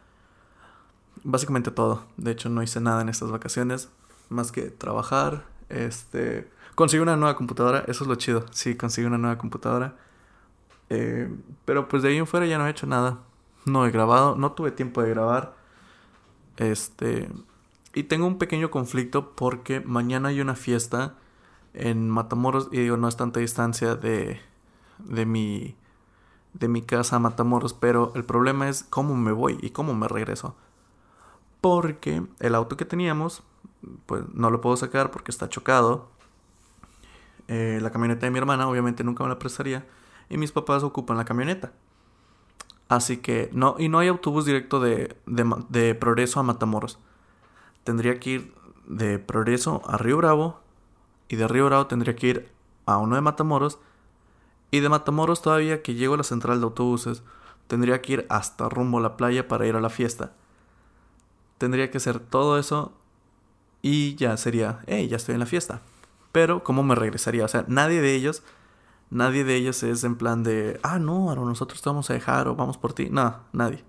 básicamente 1.24 1.70
todo. 1.70 2.04
De 2.16 2.30
hecho, 2.30 2.48
no 2.48 2.62
hice 2.62 2.80
nada 2.80 3.02
en 3.02 3.10
estas 3.10 3.30
vacaciones, 3.30 3.90
más 4.28 4.52
que 4.52 4.62
trabajar, 4.70 5.44
este... 5.68 6.50
Conseguí 6.74 7.02
una 7.02 7.16
nueva 7.16 7.36
computadora, 7.36 7.84
eso 7.86 8.04
es 8.04 8.08
lo 8.08 8.14
chido, 8.14 8.46
sí, 8.50 8.76
conseguí 8.76 9.06
una 9.06 9.18
nueva 9.18 9.36
computadora. 9.36 9.94
Eh, 10.88 11.30
pero 11.66 11.86
pues 11.86 12.02
de 12.02 12.08
ahí 12.10 12.16
en 12.16 12.26
fuera 12.26 12.46
ya 12.46 12.56
no 12.56 12.66
he 12.66 12.70
hecho 12.70 12.86
nada. 12.86 13.18
No 13.64 13.86
he 13.86 13.90
grabado, 13.90 14.34
no 14.36 14.52
tuve 14.52 14.72
tiempo 14.72 15.02
de 15.02 15.10
grabar. 15.10 15.54
Este. 16.56 17.28
Y 17.94 18.04
tengo 18.04 18.26
un 18.26 18.38
pequeño 18.38 18.70
conflicto 18.70 19.34
porque 19.36 19.80
mañana 19.80 20.30
hay 20.30 20.40
una 20.40 20.54
fiesta 20.54 21.14
en 21.74 22.08
Matamoros. 22.10 22.68
Y 22.72 22.78
digo, 22.80 22.96
no 22.96 23.08
es 23.08 23.16
tanta 23.16 23.40
distancia 23.40 23.94
de. 23.94 24.40
de 24.98 25.26
mi. 25.26 25.76
de 26.54 26.68
mi 26.68 26.82
casa 26.82 27.16
a 27.16 27.18
Matamoros. 27.20 27.74
Pero 27.74 28.12
el 28.14 28.24
problema 28.24 28.68
es 28.68 28.82
cómo 28.84 29.14
me 29.16 29.32
voy 29.32 29.58
y 29.62 29.70
cómo 29.70 29.94
me 29.94 30.08
regreso. 30.08 30.56
Porque 31.60 32.22
el 32.40 32.54
auto 32.54 32.76
que 32.76 32.84
teníamos. 32.84 33.42
Pues 34.06 34.22
no 34.32 34.50
lo 34.50 34.60
puedo 34.60 34.76
sacar 34.76 35.10
porque 35.10 35.30
está 35.30 35.48
chocado. 35.48 36.08
Eh, 37.48 37.80
la 37.82 37.90
camioneta 37.90 38.26
de 38.26 38.30
mi 38.30 38.38
hermana, 38.38 38.68
obviamente 38.68 39.04
nunca 39.04 39.24
me 39.24 39.30
la 39.30 39.38
prestaría. 39.38 39.86
Y 40.30 40.38
mis 40.38 40.52
papás 40.52 40.82
ocupan 40.82 41.16
la 41.16 41.24
camioneta. 41.24 41.72
Así 42.92 43.16
que 43.16 43.48
no, 43.54 43.76
y 43.78 43.88
no 43.88 44.00
hay 44.00 44.08
autobús 44.08 44.44
directo 44.44 44.78
de, 44.78 45.16
de, 45.24 45.94
Progreso 45.94 46.40
a 46.40 46.42
Matamoros. 46.42 46.98
Tendría 47.84 48.20
que 48.20 48.30
ir 48.30 48.54
de 48.86 49.18
Progreso 49.18 49.80
a 49.86 49.96
Río 49.96 50.18
Bravo. 50.18 50.60
Y 51.26 51.36
de 51.36 51.48
Río 51.48 51.64
Bravo 51.64 51.86
tendría 51.86 52.14
que 52.14 52.26
ir 52.26 52.48
a 52.84 52.98
uno 52.98 53.14
de 53.14 53.22
Matamoros. 53.22 53.78
Y 54.70 54.80
de 54.80 54.90
Matamoros 54.90 55.40
todavía 55.40 55.80
que 55.80 55.94
llego 55.94 56.12
a 56.12 56.16
la 56.18 56.22
central 56.22 56.60
de 56.60 56.64
autobuses, 56.64 57.22
tendría 57.66 58.02
que 58.02 58.12
ir 58.12 58.26
hasta 58.28 58.68
rumbo 58.68 58.98
a 58.98 59.00
la 59.00 59.16
playa 59.16 59.48
para 59.48 59.66
ir 59.66 59.74
a 59.74 59.80
la 59.80 59.88
fiesta. 59.88 60.34
Tendría 61.56 61.90
que 61.90 61.96
hacer 61.96 62.20
todo 62.20 62.58
eso 62.58 62.92
y 63.80 64.16
ya 64.16 64.36
sería, 64.36 64.80
hey, 64.86 65.08
ya 65.08 65.16
estoy 65.16 65.32
en 65.32 65.40
la 65.40 65.46
fiesta. 65.46 65.80
Pero, 66.30 66.62
¿cómo 66.62 66.82
me 66.82 66.94
regresaría? 66.94 67.46
O 67.46 67.48
sea, 67.48 67.64
nadie 67.68 68.02
de 68.02 68.14
ellos 68.14 68.42
Nadie 69.12 69.44
de 69.44 69.56
ellos 69.56 69.82
es 69.82 70.04
en 70.04 70.16
plan 70.16 70.42
de, 70.42 70.80
ah, 70.82 70.98
no, 70.98 71.28
ahora 71.28 71.42
nosotros 71.42 71.82
te 71.82 71.90
vamos 71.90 72.08
a 72.08 72.14
dejar 72.14 72.48
o 72.48 72.56
vamos 72.56 72.78
por 72.78 72.94
ti. 72.94 73.10
No, 73.10 73.36
nadie. 73.52 73.84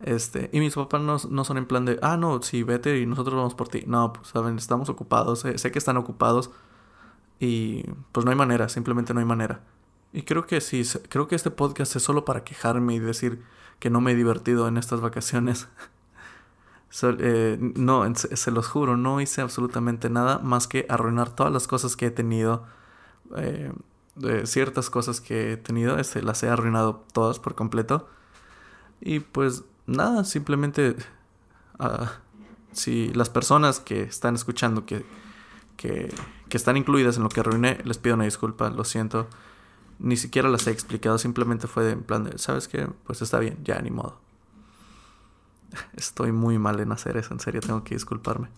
Este, 0.00 0.48
y 0.52 0.60
mis 0.60 0.76
papás 0.76 1.02
no, 1.02 1.16
no, 1.28 1.44
son 1.44 1.58
en 1.58 1.66
plan 1.66 1.84
de, 1.84 1.98
ah, 2.02 2.16
no, 2.16 2.40
sí, 2.40 2.62
vete 2.62 3.00
y 3.00 3.04
nosotros 3.04 3.34
vamos 3.34 3.56
por 3.56 3.66
ti. 3.66 3.82
No, 3.88 4.12
pues, 4.12 4.28
saben, 4.28 4.56
estamos 4.56 4.88
ocupados, 4.88 5.40
sé, 5.40 5.72
que 5.72 5.78
están 5.78 5.96
ocupados 5.96 6.52
y 7.40 7.82
pues 8.12 8.24
no 8.24 8.30
hay 8.30 8.36
manera, 8.36 8.68
simplemente 8.68 9.12
no 9.12 9.18
hay 9.18 9.26
manera. 9.26 9.60
Y 10.12 10.22
creo 10.22 10.46
que 10.46 10.60
sí, 10.60 10.84
creo 11.08 11.26
que 11.26 11.34
este 11.34 11.50
podcast 11.50 11.96
es 11.96 12.04
solo 12.04 12.24
para 12.24 12.44
quejarme 12.44 12.94
y 12.94 13.00
decir 13.00 13.42
que 13.80 13.90
no 13.90 14.00
me 14.00 14.12
he 14.12 14.14
divertido 14.14 14.68
en 14.68 14.76
estas 14.76 15.00
vacaciones. 15.00 15.68
Eh, 17.02 17.58
no, 17.60 18.04
se 18.14 18.50
los 18.52 18.68
juro, 18.68 18.96
no 18.96 19.20
hice 19.20 19.40
absolutamente 19.40 20.10
nada 20.10 20.38
más 20.38 20.68
que 20.68 20.86
arruinar 20.88 21.34
todas 21.34 21.52
las 21.52 21.66
cosas 21.66 21.96
que 21.96 22.06
he 22.06 22.10
tenido. 22.12 22.66
Eh, 23.36 23.72
de 24.16 24.46
ciertas 24.46 24.90
cosas 24.90 25.20
que 25.20 25.52
he 25.52 25.56
tenido, 25.56 25.98
este, 25.98 26.22
las 26.22 26.42
he 26.42 26.48
arruinado 26.48 27.04
todas 27.12 27.38
por 27.38 27.54
completo. 27.54 28.08
Y 29.00 29.20
pues 29.20 29.64
nada, 29.86 30.24
simplemente 30.24 30.96
uh, 31.78 32.06
si 32.72 33.12
las 33.14 33.28
personas 33.28 33.80
que 33.80 34.02
están 34.02 34.34
escuchando 34.34 34.86
que, 34.86 35.04
que, 35.76 36.12
que, 36.48 36.56
están 36.56 36.76
incluidas 36.76 37.16
en 37.16 37.24
lo 37.24 37.28
que 37.28 37.40
arruiné, 37.40 37.78
les 37.84 37.98
pido 37.98 38.14
una 38.14 38.24
disculpa, 38.24 38.70
lo 38.70 38.84
siento. 38.84 39.28
Ni 39.98 40.16
siquiera 40.16 40.48
las 40.48 40.66
he 40.66 40.70
explicado, 40.70 41.18
simplemente 41.18 41.66
fue 41.66 41.90
en 41.90 42.02
plan 42.02 42.24
de, 42.24 42.38
¿sabes 42.38 42.68
qué? 42.68 42.88
Pues 43.04 43.22
está 43.22 43.38
bien, 43.38 43.58
ya 43.62 43.80
ni 43.80 43.90
modo. 43.90 44.20
Estoy 45.96 46.32
muy 46.32 46.58
mal 46.58 46.80
en 46.80 46.92
hacer 46.92 47.16
eso, 47.16 47.32
en 47.32 47.40
serio, 47.40 47.60
tengo 47.60 47.84
que 47.84 47.94
disculparme. 47.94 48.48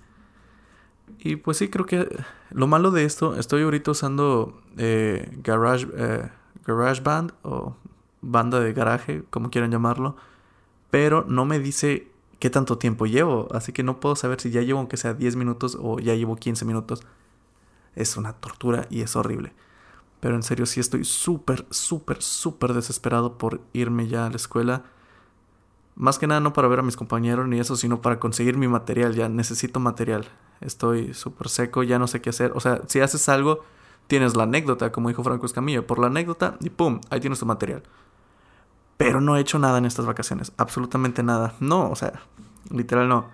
Y 1.18 1.36
pues 1.36 1.58
sí, 1.58 1.68
creo 1.68 1.86
que 1.86 2.08
lo 2.50 2.66
malo 2.66 2.90
de 2.90 3.04
esto, 3.04 3.36
estoy 3.36 3.62
ahorita 3.62 3.90
usando 3.90 4.60
eh, 4.76 5.30
Garage, 5.42 5.86
eh, 5.96 6.28
Garage 6.64 7.02
Band 7.02 7.32
o 7.42 7.76
banda 8.20 8.60
de 8.60 8.72
garaje, 8.72 9.25
como 9.30 9.50
quieran 9.50 9.70
llamarlo, 9.70 10.16
pero 10.90 11.25
no 11.28 11.44
me 11.44 11.58
dice 11.58 12.08
qué 12.38 12.50
tanto 12.50 12.78
tiempo 12.78 13.06
llevo, 13.06 13.48
así 13.52 13.72
que 13.72 13.82
no 13.82 14.00
puedo 14.00 14.16
saber 14.16 14.40
si 14.40 14.50
ya 14.50 14.62
llevo 14.62 14.80
aunque 14.80 14.96
sea 14.96 15.14
10 15.14 15.36
minutos 15.36 15.76
o 15.80 15.98
ya 15.98 16.14
llevo 16.14 16.36
15 16.36 16.64
minutos. 16.64 17.02
Es 17.94 18.16
una 18.16 18.34
tortura 18.34 18.86
y 18.90 19.00
es 19.00 19.16
horrible. 19.16 19.52
Pero 20.20 20.34
en 20.34 20.42
serio 20.42 20.66
sí 20.66 20.80
estoy 20.80 21.04
súper, 21.04 21.66
súper, 21.70 22.22
súper 22.22 22.75
desesperado 22.75 23.38
por 23.38 23.60
irme 23.72 24.08
ya 24.08 24.26
a 24.26 24.30
la 24.30 24.36
escuela. 24.36 24.84
Más 25.97 26.19
que 26.19 26.26
nada 26.26 26.41
no 26.41 26.53
para 26.53 26.69
ver 26.69 26.81
a 26.81 26.83
mis 26.83 26.97
compañeros 26.97 27.49
ni 27.49 27.59
eso, 27.59 27.75
sino 27.75 28.03
para 28.03 28.21
conseguir 28.21 28.59
mi 28.59 28.69
material. 28.69 29.15
Ya 29.15 29.29
necesito 29.29 29.81
material. 29.81 30.29
Estoy 30.61 31.15
súper 31.15 31.49
seco, 31.49 31.83
ya 31.83 31.99
no 31.99 32.07
sé 32.07 32.21
qué 32.21 32.31
hacer. 32.31 32.53
O 32.55 32.61
sea, 32.61 32.83
si 32.87 33.00
haces 33.00 33.29
algo, 33.31 33.65
tienes 34.07 34.37
la 34.37 34.45
anécdota, 34.45 34.93
como 34.93 35.09
dijo 35.09 35.25
Franco 35.25 35.47
Escamilla. 35.47 35.87
Por 35.87 35.99
la 35.99 36.09
anécdota 36.09 36.59
y 36.61 36.69
¡pum! 36.69 37.00
Ahí 37.09 37.21
tienes 37.21 37.41
tu 37.41 37.47
material. 37.47 37.83
Pero 38.99 39.21
no 39.23 39.37
he 39.37 39.41
hecho 39.41 39.59
nada 39.59 39.79
en 39.79 39.87
estas 39.87 40.05
vacaciones. 40.05 40.53
Absolutamente 40.59 41.23
nada. 41.23 41.55
No, 41.61 41.91
o 41.91 41.97
sea, 41.97 42.12
literal 42.71 43.09
no. 43.09 43.29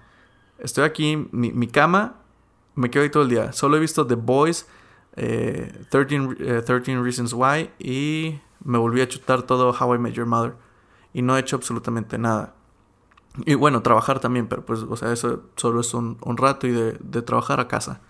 Estoy 0.59 0.85
aquí, 0.85 1.29
mi, 1.33 1.51
mi 1.53 1.67
cama, 1.67 2.15
me 2.77 2.91
quedo 2.91 3.03
ahí 3.03 3.11
todo 3.11 3.25
el 3.25 3.29
día. 3.29 3.53
Solo 3.53 3.77
he 3.77 3.81
visto 3.81 4.07
The 4.07 4.15
Boys, 4.15 4.69
13, 5.15 5.17
eh, 5.19 5.83
eh, 6.41 7.01
Reasons 7.03 7.33
Why 7.33 7.71
y 7.79 8.41
me 8.65 8.79
volví 8.79 9.01
a 9.01 9.09
chutar 9.09 9.43
todo 9.43 9.75
How 9.79 9.97
I 9.97 9.99
Met 9.99 10.15
Your 10.15 10.27
Mother. 10.27 10.55
Y 11.13 11.23
no 11.23 11.37
he 11.37 11.41
hecho 11.41 11.57
absolutamente 11.57 12.19
nada. 12.19 12.55
Y 13.47 13.55
bueno, 13.55 13.83
trabajar 13.83 14.21
también, 14.21 14.47
pero 14.47 14.65
pues, 14.65 14.81
o 14.81 14.97
sea, 14.97 15.13
eso 15.13 15.45
solo 15.57 15.81
es 15.81 15.95
un, 15.95 16.19
un 16.23 16.37
rato 16.37 16.67
y 16.67 16.73
de, 16.73 16.93
de, 17.01 17.23
trabajar 17.23 17.61
a 17.61 17.69
casa. 17.69 18.01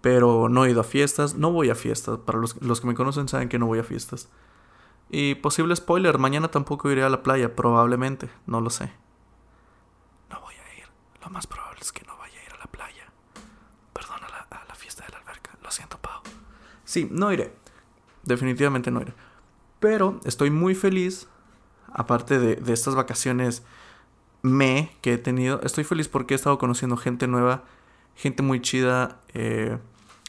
Pero 0.00 0.48
no 0.50 0.64
he 0.64 0.70
ido 0.70 0.82
a 0.82 0.84
fiestas, 0.84 1.34
no 1.34 1.50
voy 1.50 1.70
a 1.70 1.74
fiestas. 1.74 2.18
Para 2.18 2.38
los, 2.38 2.60
los 2.62 2.80
que 2.80 2.86
me 2.86 2.94
conocen 2.94 3.26
saben 3.28 3.48
que 3.48 3.58
no 3.58 3.66
voy 3.66 3.78
a 3.78 3.84
fiestas. 3.84 4.28
Y 5.10 5.36
posible 5.36 5.74
spoiler, 5.76 6.18
mañana 6.18 6.48
tampoco 6.50 6.90
iré 6.90 7.02
a 7.04 7.08
la 7.08 7.22
playa, 7.22 7.54
probablemente, 7.54 8.30
no 8.46 8.60
lo 8.60 8.68
sé. 8.70 8.92
No 10.30 10.40
voy 10.40 10.54
a 10.54 10.78
ir, 10.78 10.88
lo 11.22 11.30
más 11.30 11.46
probable 11.46 11.80
es 11.80 11.92
que 11.92 12.04
no 12.04 12.16
vaya 12.18 12.38
a 12.38 12.44
ir 12.44 12.52
a 12.52 12.58
la 12.58 12.66
playa. 12.66 13.04
Perdón, 13.92 14.18
a 14.24 14.28
la, 14.28 14.58
a 14.58 14.64
la 14.66 14.74
fiesta 14.74 15.04
de 15.06 15.12
la 15.12 15.18
alberca, 15.18 15.56
lo 15.62 15.70
siento, 15.70 15.98
Pau. 15.98 16.22
Sí, 16.84 17.08
no 17.10 17.32
iré, 17.32 17.54
definitivamente 18.24 18.90
no 18.90 19.00
iré. 19.00 19.14
Pero 19.80 20.20
estoy 20.24 20.50
muy 20.50 20.74
feliz, 20.74 21.28
aparte 21.94 22.38
de, 22.38 22.56
de 22.56 22.72
estas 22.72 22.94
vacaciones 22.94 23.62
me 24.42 24.94
que 25.00 25.14
he 25.14 25.18
tenido, 25.18 25.60
estoy 25.62 25.84
feliz 25.84 26.08
porque 26.08 26.34
he 26.34 26.36
estado 26.36 26.58
conociendo 26.58 26.98
gente 26.98 27.26
nueva, 27.26 27.62
gente 28.14 28.42
muy 28.42 28.60
chida, 28.60 29.20
eh, 29.32 29.78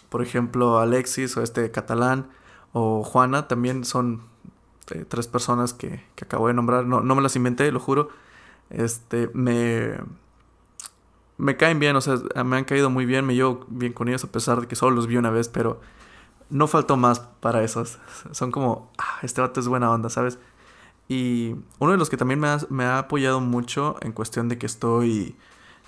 por 0.08 0.22
ejemplo 0.22 0.80
Alexis 0.80 1.36
o 1.36 1.44
este 1.44 1.70
catalán 1.72 2.30
o 2.72 3.04
Juana 3.04 3.50
también 3.50 3.84
son 3.84 4.22
este, 4.80 5.04
tres 5.04 5.28
personas 5.28 5.74
que, 5.74 6.04
que, 6.16 6.26
acabo 6.26 6.48
de 6.48 6.54
nombrar, 6.54 6.86
no, 6.86 7.02
no 7.02 7.16
me 7.16 7.22
las 7.22 7.36
inventé, 7.36 7.72
lo 7.72 7.80
juro, 7.80 8.10
este, 8.70 9.30
me, 9.34 9.96
me 11.38 11.58
caen 11.58 11.80
bien, 11.80 11.96
o 11.96 12.02
sea, 12.02 12.18
me 12.44 12.58
han 12.58 12.64
caído 12.64 12.90
muy 12.90 13.06
bien, 13.06 13.26
me 13.26 13.36
llevo 13.36 13.66
bien 13.68 13.94
con 13.94 14.08
ellos 14.08 14.24
a 14.24 14.32
pesar 14.32 14.62
de 14.62 14.68
que 14.68 14.76
solo 14.76 14.96
los 14.96 15.08
vi 15.08 15.18
una 15.18 15.32
vez, 15.32 15.50
pero 15.50 15.82
no 16.50 16.68
faltó 16.68 16.98
más 16.98 17.20
para 17.20 17.64
esos. 17.64 17.98
Son 18.32 18.52
como, 18.52 18.92
ah, 18.98 19.20
este 19.24 19.42
vato 19.42 19.60
es 19.60 19.68
buena 19.68 19.92
onda, 19.92 20.10
¿sabes? 20.10 20.38
Y 21.08 21.56
uno 21.80 21.92
de 21.92 21.98
los 21.98 22.10
que 22.10 22.18
también 22.18 22.40
me 22.40 22.48
ha, 22.48 22.60
me 22.70 22.86
ha 22.86 23.00
apoyado 23.00 23.40
mucho 23.40 23.98
en 24.02 24.12
cuestión 24.12 24.50
de 24.50 24.58
que 24.58 24.66
estoy 24.66 25.36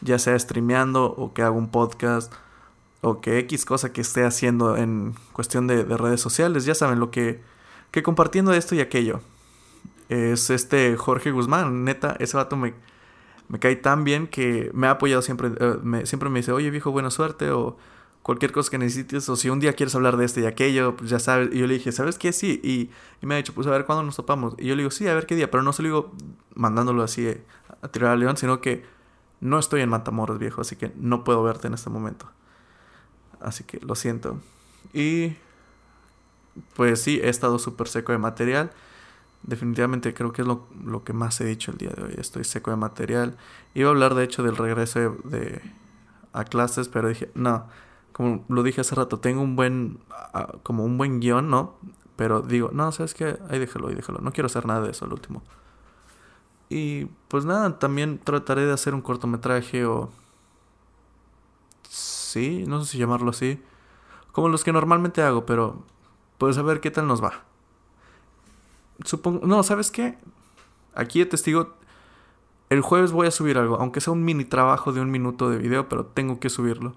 ya 0.01 0.19
sea 0.19 0.37
streameando 0.37 1.05
o 1.05 1.33
que 1.33 1.41
hago 1.41 1.57
un 1.57 1.69
podcast 1.69 2.31
o 3.01 3.19
que 3.19 3.39
X 3.39 3.65
cosa 3.65 3.91
que 3.93 4.01
esté 4.01 4.25
haciendo 4.25 4.77
en 4.77 5.15
cuestión 5.33 5.65
de, 5.67 5.83
de 5.83 5.97
redes 5.97 6.21
sociales, 6.21 6.65
ya 6.65 6.75
saben 6.75 6.99
lo 6.99 7.09
que 7.09 7.41
que 7.91 8.03
compartiendo 8.03 8.53
esto 8.53 8.75
y 8.75 8.79
aquello. 8.79 9.21
Es 10.09 10.49
este 10.49 10.95
Jorge 10.97 11.31
Guzmán, 11.31 11.83
neta, 11.83 12.15
ese 12.19 12.37
vato 12.37 12.55
me, 12.55 12.73
me 13.49 13.59
cae 13.59 13.75
tan 13.75 14.03
bien 14.03 14.27
que 14.27 14.71
me 14.73 14.87
ha 14.87 14.91
apoyado 14.91 15.21
siempre, 15.21 15.51
eh, 15.59 16.05
siempre 16.05 16.29
me 16.29 16.39
dice, 16.39 16.51
oye 16.51 16.69
viejo, 16.69 16.91
buena 16.91 17.11
suerte 17.11 17.51
o 17.51 17.77
cualquier 18.27 18.51
cosa 18.51 18.69
que 18.69 18.77
necesites 18.77 19.29
o 19.29 19.37
si 19.37 19.49
un 19.49 19.61
día 19.61 19.71
quieres 19.71 19.95
hablar 19.95 20.17
de 20.17 20.25
este 20.25 20.41
y 20.41 20.45
aquello, 20.45 20.97
pues 20.97 21.09
ya 21.09 21.17
sabes. 21.17 21.47
Y 21.53 21.59
yo 21.59 21.65
le 21.65 21.75
dije, 21.75 21.93
¿sabes 21.93 22.17
qué? 22.17 22.33
Sí. 22.33 22.59
Y, 22.61 23.25
me 23.25 23.35
ha 23.35 23.37
dicho, 23.37 23.53
pues 23.53 23.65
a 23.67 23.69
ver 23.69 23.85
cuándo 23.85 24.03
nos 24.03 24.17
topamos. 24.17 24.53
Y 24.57 24.65
yo 24.65 24.75
le 24.75 24.81
digo, 24.81 24.91
sí, 24.91 25.07
a 25.07 25.13
ver 25.13 25.25
qué 25.25 25.33
día, 25.37 25.49
pero 25.49 25.63
no 25.63 25.71
se 25.71 25.81
lo 25.81 25.87
digo 25.87 26.11
mandándolo 26.53 27.03
así 27.03 27.25
a 27.81 27.87
tirar 27.87 28.11
al 28.11 28.19
león, 28.19 28.35
sino 28.35 28.59
que 28.59 28.83
no 29.39 29.57
estoy 29.57 29.79
en 29.79 29.87
Matamoros, 29.87 30.39
viejo, 30.39 30.59
así 30.59 30.75
que 30.75 30.91
no 30.97 31.23
puedo 31.23 31.41
verte 31.41 31.67
en 31.67 31.75
este 31.75 31.89
momento. 31.89 32.29
Así 33.39 33.63
que 33.63 33.79
lo 33.79 33.95
siento. 33.95 34.41
Y 34.91 35.37
pues 36.75 37.01
sí, 37.01 37.21
he 37.23 37.29
estado 37.29 37.59
súper 37.59 37.87
seco 37.87 38.11
de 38.11 38.17
material. 38.17 38.71
Definitivamente 39.43 40.13
creo 40.13 40.33
que 40.33 40.41
es 40.41 40.47
lo, 40.49 40.67
lo, 40.83 41.05
que 41.05 41.13
más 41.13 41.39
he 41.39 41.45
dicho 41.45 41.71
el 41.71 41.77
día 41.77 41.91
de 41.91 42.03
hoy. 42.03 42.15
Estoy 42.17 42.43
seco 42.43 42.71
de 42.71 42.77
material. 42.77 43.37
Iba 43.73 43.87
a 43.87 43.91
hablar 43.93 44.15
de 44.15 44.25
hecho 44.25 44.43
del 44.43 44.57
regreso 44.57 45.17
de, 45.23 45.61
a 46.33 46.43
clases, 46.43 46.89
pero 46.89 47.07
dije, 47.07 47.31
no, 47.33 47.67
como 48.17 48.43
lo 48.49 48.63
dije 48.63 48.81
hace 48.81 48.95
rato, 48.95 49.19
tengo 49.19 49.43
un 49.43 49.55
buen, 49.55 49.99
como 50.63 50.83
un 50.83 50.97
buen 50.97 51.19
guion, 51.19 51.51
¿no? 51.51 51.75
Pero 52.15 52.41
digo, 52.41 52.71
no, 52.73 52.91
¿sabes 52.91 53.13
qué? 53.13 53.37
Ahí 53.47 53.59
déjalo, 53.59 53.89
ahí 53.89 53.95
déjalo. 53.95 54.19
No 54.21 54.31
quiero 54.31 54.47
hacer 54.47 54.65
nada 54.65 54.81
de 54.81 54.89
eso 54.89 55.05
al 55.05 55.13
último. 55.13 55.43
Y 56.67 57.05
pues 57.27 57.45
nada, 57.45 57.77
también 57.77 58.17
trataré 58.17 58.65
de 58.65 58.73
hacer 58.73 58.95
un 58.95 59.01
cortometraje 59.01 59.85
o... 59.85 60.09
Sí, 61.87 62.65
no 62.67 62.83
sé 62.83 62.93
si 62.93 62.97
llamarlo 62.97 63.29
así. 63.29 63.61
Como 64.31 64.49
los 64.49 64.63
que 64.63 64.73
normalmente 64.73 65.21
hago, 65.21 65.45
pero 65.45 65.83
pues 66.39 66.57
a 66.57 66.63
ver 66.63 66.81
qué 66.81 66.89
tal 66.89 67.07
nos 67.07 67.23
va. 67.23 67.43
Supongo. 69.05 69.45
No, 69.45 69.61
¿sabes 69.61 69.91
qué? 69.91 70.17
Aquí 70.95 71.19
de 71.19 71.27
testigo. 71.27 71.75
El 72.71 72.81
jueves 72.81 73.11
voy 73.11 73.27
a 73.27 73.31
subir 73.31 73.59
algo, 73.59 73.75
aunque 73.79 74.01
sea 74.01 74.11
un 74.11 74.25
mini 74.25 74.43
trabajo 74.43 74.91
de 74.91 75.01
un 75.01 75.11
minuto 75.11 75.51
de 75.51 75.59
video, 75.59 75.87
pero 75.87 76.07
tengo 76.07 76.39
que 76.39 76.49
subirlo. 76.49 76.95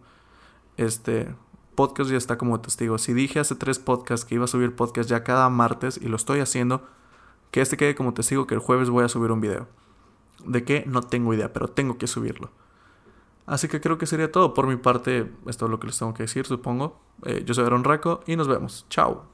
Este 0.77 1.35
podcast 1.75 2.11
ya 2.11 2.17
está 2.17 2.39
como 2.39 2.61
testigo. 2.61 2.99
Si 2.99 3.13
dije 3.13 3.41
hace 3.41 3.55
tres 3.55 3.79
podcasts 3.79 4.27
que 4.27 4.35
iba 4.35 4.45
a 4.45 4.49
subir 4.49 4.77
podcast 4.77 5.09
ya 5.09 5.25
cada 5.25 5.49
martes 5.49 5.99
y 6.01 6.09
lo 6.09 6.17
estoy 6.17 6.41
haciendo, 6.41 6.87
que 7.51 7.61
este 7.61 7.77
quede 7.77 7.95
como 7.95 8.15
testigo 8.15 8.47
que 8.47 8.55
el 8.55 8.61
jueves 8.61 8.91
voy 8.91 9.05
a 9.05 9.09
subir 9.09 9.33
un 9.33 9.41
video. 9.41 9.69
¿De 10.45 10.65
qué? 10.65 10.85
No 10.87 11.03
tengo 11.03 11.35
idea, 11.35 11.53
pero 11.53 11.69
tengo 11.69 11.99
que 11.99 12.07
subirlo. 12.07 12.51
Así 13.47 13.69
que 13.69 13.81
creo 13.81 13.99
que 13.99 14.07
sería 14.07 14.31
todo. 14.31 14.55
Por 14.55 14.67
mi 14.67 14.77
parte, 14.77 15.31
esto 15.47 15.65
es 15.65 15.71
lo 15.71 15.81
que 15.81 15.89
les 15.89 15.99
tengo 15.99 16.15
que 16.15 16.23
decir, 16.23 16.47
supongo. 16.47 17.01
Eh, 17.25 17.43
yo 17.45 17.55
soy 17.55 17.65
Aaron 17.65 17.85
Raco 17.85 18.21
y 18.27 18.37
nos 18.37 18.47
vemos. 18.47 18.87
Chao. 18.89 19.27